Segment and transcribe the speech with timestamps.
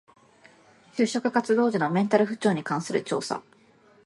[0.95, 3.43] 就職活動時のメンタル不調に関する調査